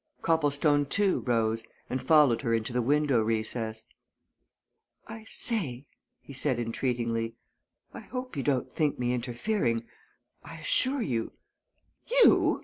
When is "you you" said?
11.03-12.59